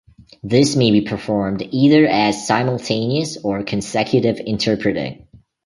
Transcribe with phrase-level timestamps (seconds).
[0.41, 5.27] This may be performed either as simultaneous or consecutive interpreting.